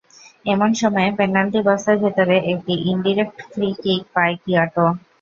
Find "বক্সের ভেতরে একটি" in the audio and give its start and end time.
1.63-2.73